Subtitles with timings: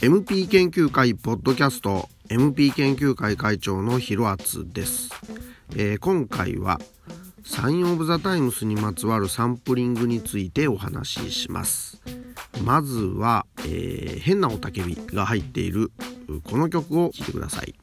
[0.00, 5.10] MP 研究会ポッドキャスト MP 研究会会長のひろあつです、
[5.76, 6.80] えー、今回は
[7.44, 12.00] サインオブザタイムスにまつわるサンプリングについてお話しします。
[12.64, 15.90] まずは、えー、変なおたけびが入っている
[16.44, 17.74] この曲を聴いてください。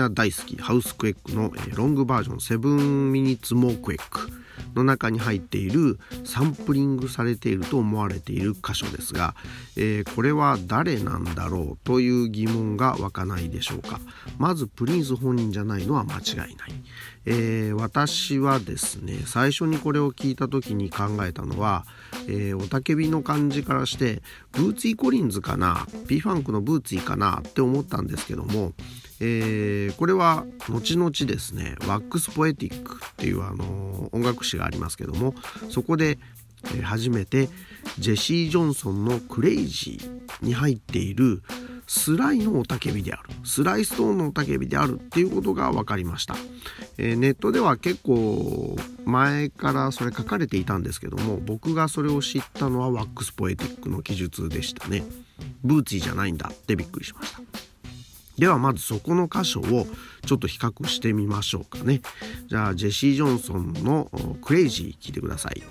[0.00, 0.56] な大好き。
[0.56, 2.36] ハウスクエックの、え、ロングバージョン。
[2.38, 4.30] 7ミニッツモークエック
[4.74, 9.34] の中に入っているサンプリングされていると思われている箇所ですが、
[9.76, 14.00] えー、これは誰なんだろうという疑問が湧かないでしょうか。
[14.38, 16.56] まずプリンス本人じゃないのは間違いない、
[17.26, 21.84] えー、私はですね最初にこれを聞いた時に考えたのは、
[22.28, 24.22] えー、おたけびの感じからして
[24.52, 28.72] ブーツィー・コリンズかな P ファンクのブーツィかなって思ったんですけども
[29.22, 35.34] えー、これは後々ですねワックス・ポエティックっていうあの音楽誌がありますけども
[35.68, 36.18] そこで、
[36.82, 37.48] 初めて
[37.98, 41.42] ジェシー・ジョンソンの「クレイジー」に入っている
[41.86, 46.36] スライの雄たけびであるスライストーンの雄たけびであるっていうことが分かりました、
[46.98, 55.04] えー、ネットでは結構前からそれ書かれていたんですけども僕がそれを知ったのはワックスポエティックの記述でしたね。
[55.64, 57.40] ブーツィじゃないんだってびっくりしました。
[58.38, 59.86] ではまずそこの箇所を
[60.24, 62.00] ちょっと比較してみましょうかね。
[62.46, 64.10] じゃあジェシー・ジョンソンの
[64.42, 65.62] 「クレイジー」聞いてください。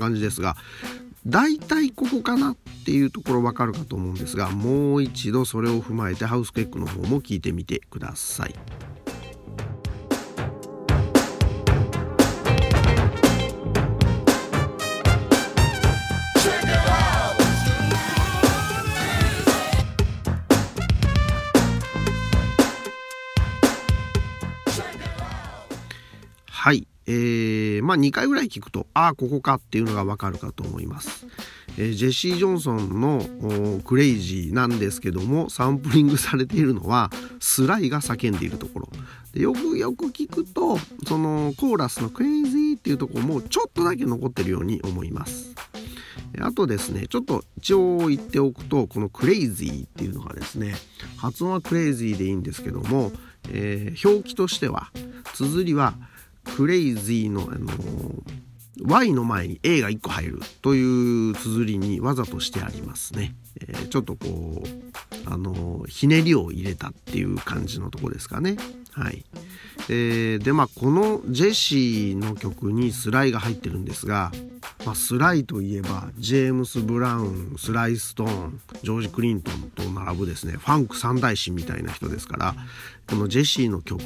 [0.00, 0.56] 感じですが
[1.26, 8.54] 大体ここかなっていうところわかるかと思うんですがもう一度それを踏まえてハウスケックの方も聞いてみてください。
[27.12, 31.26] えー、まあ2回ぐらい聞くと、ああ、ここかっていうのがわかるかと思います。
[31.76, 37.10] えー、ジェシー・ジョンソンのクレイジーなんですけども、サンプリングされているのは、
[37.40, 38.88] スライが叫んでいるところ。
[39.32, 45.50] でよくよく聞くと、そのコーラスのクレイジーっていうところもちょっとだけ残ってるように思います。
[46.38, 50.74] あとですね、ちょっと一応言っておくと、このクレイジーっていうのがですね、
[51.16, 53.10] 発音はクレイジーでいいんですけども、
[53.48, 54.92] えー、表記としては、
[55.34, 55.94] 綴りは
[56.44, 57.70] クレイジーの、あの
[58.82, 63.34] Y の前に A が1個入るという綴りにわざとしてありますね。
[63.60, 68.56] えー、ちょっとこう、あのひねりを入れたっていう感じのとこですかね。
[68.92, 69.24] はい。
[69.88, 74.30] えー、で、まあ、このジェシーの曲にスライが入ってるんですが、
[74.84, 82.54] まあ、スライといえば、ジェームス・ブラウン、スライ・ストーン、ジョージ・クリントンと並ぶですね、ファンク三大師みたいな人ですから、
[83.08, 84.00] このジェシーの曲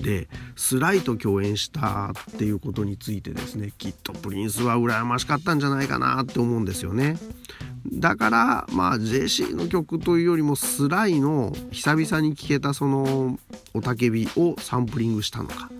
[0.00, 7.16] でスライと共演したっていうことについてですね、きっとプリンスは羨ましかったんじゃないかなって思うんですよね。
[7.92, 13.38] だからまあジェシーの曲というよりもスライの久々に聴けたその
[13.74, 15.70] 雄たけびをサンプリングしたのか。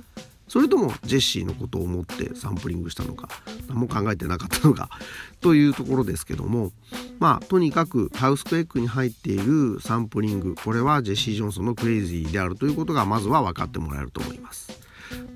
[0.47, 3.29] それともジェシーのことを思ってサンプリングしたのか。
[3.69, 4.89] 何も考えてなかったのか。
[5.41, 6.73] というところですけども。
[7.19, 10.55] まあとにかくハウスクエイクに入っているサンプリング。
[10.55, 14.74] これはジェシー・ジョンソンのクレイジーであるということがまずは分かってもらえると思います。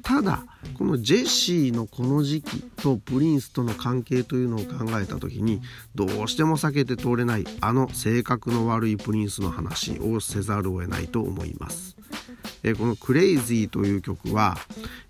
[0.03, 0.44] ただ
[0.75, 5.61] このジェシーのこの時期とプリンスとの関係というのを考えた時に
[5.94, 11.97] どうしても避けて通れないあの性格の悪いプリンスの話をせざるを得ないと思います。
[12.62, 14.58] えこの「クレイジーという曲は、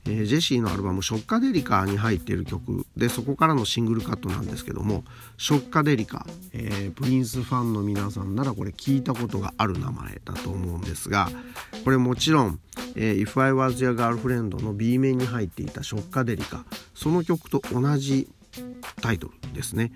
[0.07, 5.05] えジェシーのアルバム「ショッカデリカ」に入っている曲でそこからのシングルカットなんですけども
[5.37, 11.31] 「ショッカデリカ」えー、プリンスファンの皆さんならこれ聞いたことがある名前だと思うんですが
[11.85, 12.61] これもちろん
[12.97, 16.65] 「えー、If I Was Your Girlfriend」の B 面に入っていた「ショッカデリカ」
[16.95, 18.29] その曲と同じ
[19.01, 19.93] タイトルですね。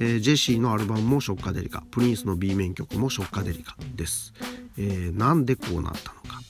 [0.00, 4.32] えー、ジェシーのアルバムもショッカデリカプリンスの B 面曲もショッカデリカです、
[4.76, 6.41] えー、なんでこうなったのか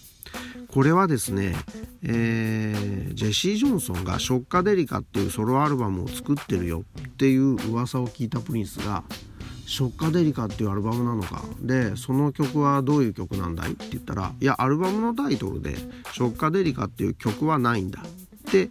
[0.73, 1.55] これはですね、
[2.03, 9.05] えー、ジェシー・ジョンソンが「ショッカデリカ」っていうソロアルバムを作ってるよっていう噂を聞いたプリンスが
[9.67, 15.77] 「ショッカデリカ」っていうアルバムなのかでその曲はどういう曲なんだいって言ったらいやアルバムのタイトルで
[16.15, 18.71] 「ショッカデリカ」っていう曲はないんだって伝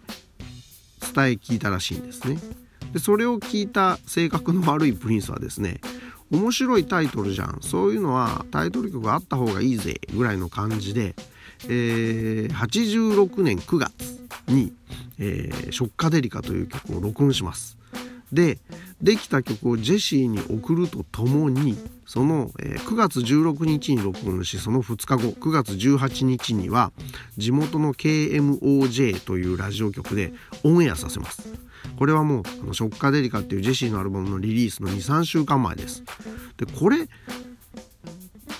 [1.40, 2.40] 聞いたらしいんですね。
[2.92, 5.80] でそれを聞いた性格の悪いプリンスはですね
[6.32, 11.14] 面白いタイトルじゃんそういうのはタイトル曲があった方がいいぜぐらいの感じで、
[11.68, 13.92] えー、86年9月
[14.48, 14.72] に、
[15.18, 17.78] えー「ショッカデリカ」という曲を録音します。
[18.32, 18.58] で
[19.02, 21.76] できた曲をジェシーに送るとともに
[22.06, 26.92] その、えー、9月16日に録音しその2日後9月18日には
[27.36, 30.32] 地元の KMOJ というラジオ局で
[30.64, 31.72] オンエアさせます。
[31.98, 36.02] これはもうあのショッカデリカっていうジェシーのアルバムのリリースの23週間前です
[36.56, 37.08] でこれ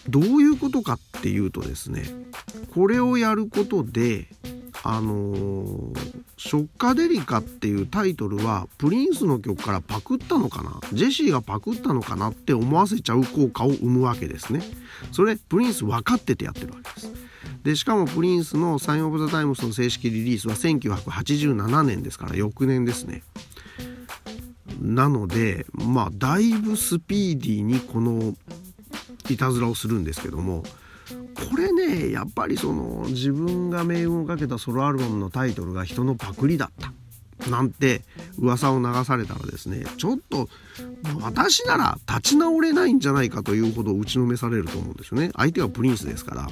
[0.08, 2.04] どういうことかっていうとですね
[2.74, 4.28] これをやることで
[4.84, 10.80] あのー、ショッカデリカっていうタイトルはプリンスの曲からパクったのかな？
[10.92, 14.60] ジェシーがパクったのかなって思わせちゃう効果を生むわけですね。
[15.12, 17.12] それプリンス分かっててやってるわけです。
[17.62, 23.22] でしかもプリンスの「サイン・オブ・ザ・タイムス」の正式リリースは1987年ですから翌年ですね。
[24.80, 28.34] なのでまあだいぶスピーディーにこの
[29.30, 30.62] いたずらをするんですけども
[31.50, 36.92] これねやっぱりその自分が命運をかけたソロアルバムのタイトルが人のパクリだった
[37.50, 38.02] なんて
[38.38, 40.48] 噂を流されたらですねちょっと
[41.20, 46.48] 私なら立ち直れないんじゃないかというほど打ちのめされると思うんですよね相手はプリンスですから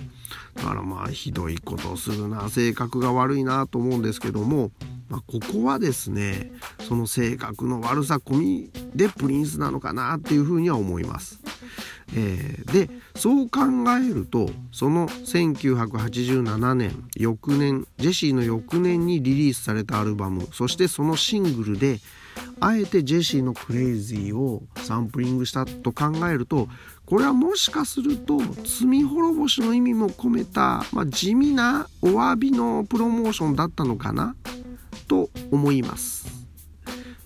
[0.57, 4.71] だからまあひどいことをするな性格が悪いなと思うんですけども、
[5.09, 6.51] まあ、ここはですね
[6.81, 11.40] その性格の悪さ込みでプリンスなのかなっていうふうには思います。
[12.15, 13.61] えー、でそう考
[14.03, 21.99] えるとその1987年翌年ジェシーの翌年にリリースされたアルバムそしてそのシングルで
[22.61, 26.69] あえてジェシーの「クレイジー」をサンプリングしたと考えると
[27.07, 34.37] これはもしかすると罪滅ぼしの意味も込めた、まあ、地味なお詫びのプロモーションだったのかな
[35.09, 36.47] と思います。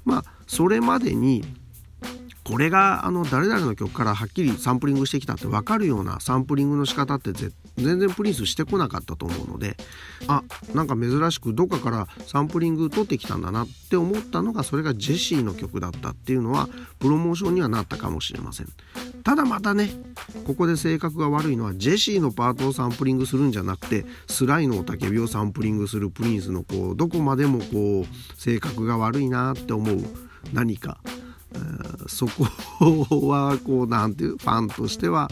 [0.04, 1.44] まあそれまでに
[2.44, 9.76] これがあの誰々の曲からはっきりサンプリングしてきたって分かるようなサンプリングの仕方って全然プリンスしてこなかったと思うので
[10.28, 10.42] あ
[10.74, 16.68] なんか珍しくどっかからサンプリング取ってきたんだなって思ったのがそれがジェシーの曲だったっていうのは
[16.98, 18.68] プロモーションにはなったかもしれません。
[19.24, 19.90] ただまたね
[20.46, 28.06] ここで性格が悪いのはジェシーのパートをサンプリングするんじゃなくてスライの雄たけびをサンプリングするプリンスのこうどこまでもこう
[28.36, 30.02] 性格が悪いなって思う
[30.52, 30.98] 何か
[32.06, 32.44] そこ
[33.28, 35.30] はこうなんていうファンとしては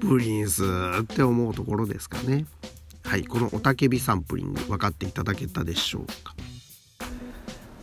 [0.00, 0.64] プリンス
[1.02, 2.46] って思うところですかね。
[3.04, 6.34] はいこの雄たけびサンプリング分かっていただけたでしょうか。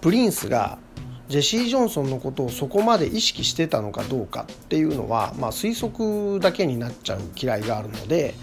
[0.01, 0.79] プリンスが
[1.29, 8.33] ジェシー・ジョンソンのことをそこまで意識してたのかどうかっていうのは、まあ、推測だけになっちゃう嫌いがあるので、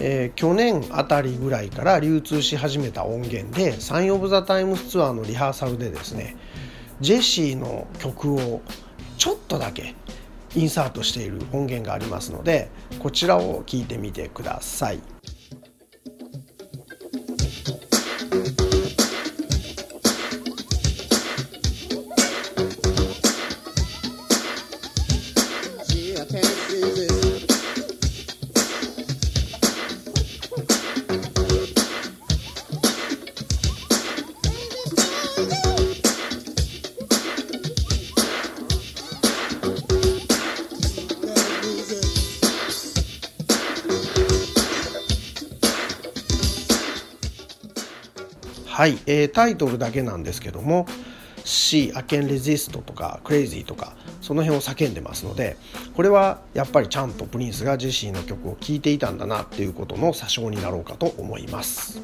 [0.00, 6.36] えー、去年あたりぐらいから流通し始めた音源でサイン・オブ・ザ・タイムスツアーのリハーサルでですね
[7.02, 8.62] ジェシーの曲を
[9.18, 9.96] ちょっとだけ
[10.54, 12.70] インサートしている音源がありますので
[13.00, 15.00] こちらを聞いてみてください。
[48.82, 50.88] はい、えー、タイトルだけなんですけども
[51.46, 55.56] 「C I can resist」とか「crazy」とかその辺を叫んでますので
[55.94, 62.02] これはやっぱりちゃんとプリンスがジェシーの曲を聴いていたんだなっていうことの詐称になろうかと思います。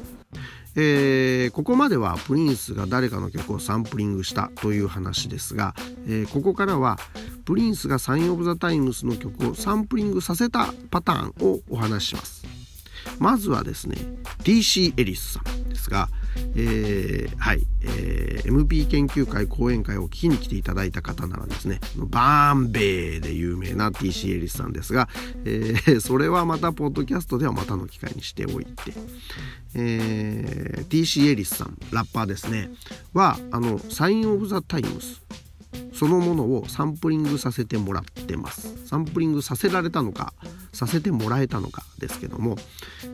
[0.77, 5.75] えー、ここまではプリンスが誰かの曲をサンプリングしたという話ですが、
[6.07, 6.97] えー、ここからは
[7.43, 12.45] プリンスがサイン・オブ・ザ・タイムスの曲をサンプリングさせたパターンをお話しします。
[13.19, 13.97] まずはですね
[14.45, 16.07] TC エリスさんですが、
[16.55, 25.09] えー、はい、えー、MP 研究会講演会を聞きに来ていただいた方ならですねバーンベーで有名な TC エリスさんですが、
[25.45, 28.93] えー、それはまたポッドキャストではまたの機会にしておいて、
[29.75, 32.69] えー、TC エリスさんラッパーですね。
[33.13, 35.21] はあのサイン・オブ・ザ・タイムス
[35.99, 38.87] そのものをサンプリングさせてもらってます。
[38.87, 40.33] サンプリングさせられたのか
[40.71, 42.55] させてもらえたのかですけども、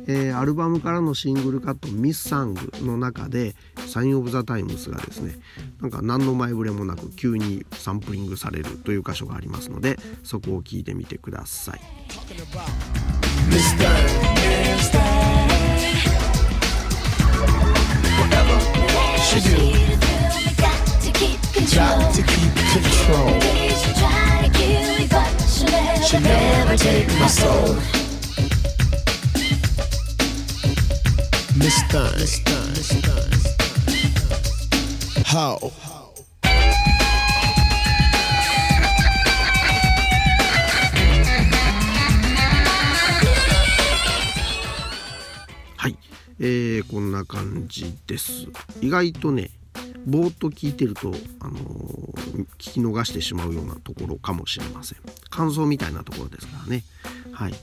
[0.05, 3.55] えー、アルバムからのシングルカット「ミスサング」の中で
[3.87, 5.39] サイン・オブ・ザ・タイムスがですね
[5.81, 11.81] なんか何の前触れもなく急にサンプリングされるという箇所がありますのでそこを聞いてみてください。
[21.73, 23.41] Got to keep control.
[26.05, 27.75] Should never take my soul.
[31.57, 31.81] Miss
[35.25, 35.71] How?
[45.77, 45.97] はい、
[46.39, 48.47] えー、こんな感じです
[48.81, 49.49] 意外とね
[50.05, 54.99] ぼーっと聞いてると、あのー、聞き逃してしまうようなところかもしれません。
[55.29, 56.83] 感想みたいなところですからね。
[57.31, 57.53] はい。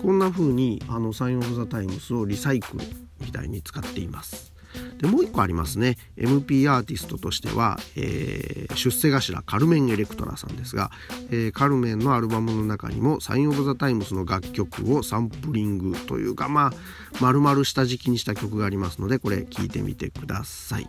[0.00, 2.84] こんな風にあのサイン・オブ・ザ・タイムスをリサイクル
[3.20, 4.52] みたいに使っています。
[4.98, 5.98] でもう一個ありますね。
[6.16, 10.90] MP アーティストとしては、えー、出世頭カルメン・エレクトラさんですが、
[11.30, 16.72] えー、カルメンのアルバムの中にもサイン・オブ・ザ・タイムスの楽曲をサンプリングというかまあ
[17.20, 20.88] 丸々下敷きにした曲がありますのでこれ聴いてみてください。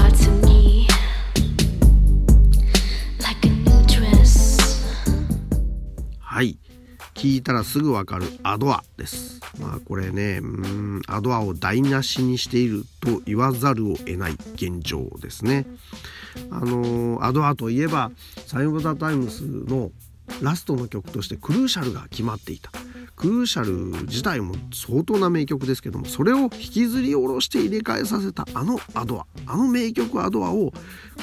[7.21, 9.41] 聞いたらすぐわかるアドアです。
[9.59, 15.67] まあこれね、うん、アドアを台無しにしていると言わざるを得ない現状ですね。
[16.49, 18.09] あのアドアといえば
[18.47, 19.91] サイン・オブ・ザ・タイムスの
[20.41, 22.71] ラストの曲としてクルーシャルが決まっていた。
[23.15, 30.73] クルーシャル自体も相当な名曲ですけどもそれを引きずり下ろして入れ替えさせたあのアドアあの名曲アドアを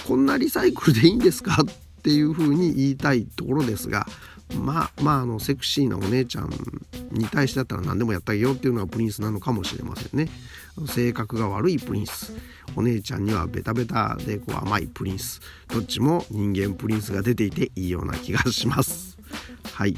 [0.07, 1.57] こんなリサイクルでいいんですか？
[1.61, 4.07] っていうふうに言いたいところですが
[4.55, 6.51] まあまああのセクシーなお姉ちゃん
[7.13, 10.29] に対してだったら何でもやってあげようっていうのがプリンスなのかもしれませんね。
[10.87, 12.33] 性格が悪いプリンス。
[12.77, 15.41] お姉ちゃんにはベタベタでこう甘いプリンス。
[15.69, 19.19] どっちも人間プリンスが出ていていいような気がします。
[19.73, 19.97] はい。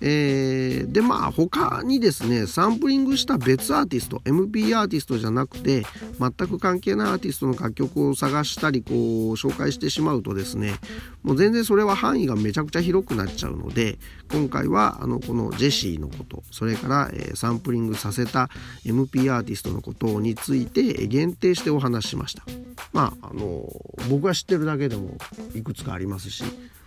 [0.00, 5.84] えー、でまあ他にですねサンプリングした別アーティスト MP アーティストじゃなくて
[6.18, 8.96] 全く関係ないアーティストの楽曲を探したりこう
[9.34, 10.74] 紹介してしまうとですね
[11.22, 13.98] もう全然それは範囲がめちゃくちゃ広くなっちゃうので
[14.30, 18.50] 今回はあのこのジェシーのことそれから、えー、サンプリングさせた
[18.84, 22.44] MP アーティストのことについて限定してお話ししました。
[22.92, 23.68] まああの
[24.08, 25.16] 僕が知ってるだけでも
[25.54, 26.44] いくつかありますし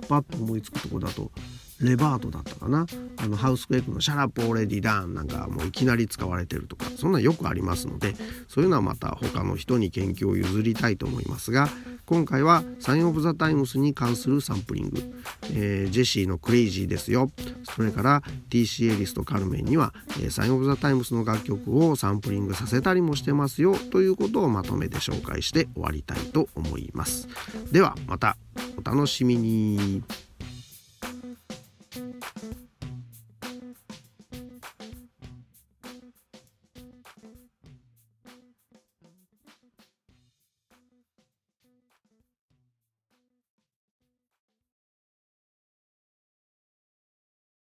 [0.08, 1.32] パッと思いつくとこだと
[1.82, 2.86] レバートだったかな
[3.18, 8.16] あのハウスクエイクの「Shut up already, damn」なんかもういきなり使われてるとかそんなよくありますので
[8.48, 11.70] そういうのはまた他の人に研究を譲りたいと思いますが
[12.06, 15.14] 今回はサイン・オブ・ザ・タイムスに関するサンプリング、
[15.52, 17.30] えー、ジェシーの「クレイジーですよ」
[17.76, 27.28] それから TC エリスとカルメンには、えー、サイン・オブ・ザ・タイムスの楽曲をサンプリングさせたりもしてますよということをまとめて紹介して終わりたいと思います。
[27.72, 28.38] ではまた
[28.78, 30.02] お楽しみに。